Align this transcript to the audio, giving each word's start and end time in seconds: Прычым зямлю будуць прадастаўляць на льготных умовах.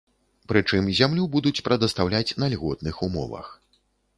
Прычым 0.51 0.87
зямлю 0.99 1.27
будуць 1.35 1.63
прадастаўляць 1.69 2.35
на 2.45 2.51
льготных 2.55 2.95
умовах. 3.11 3.53